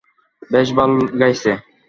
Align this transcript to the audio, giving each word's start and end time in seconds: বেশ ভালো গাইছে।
বেশ 0.51 0.67
ভালো 0.77 0.93
গাইছে। 1.19 1.51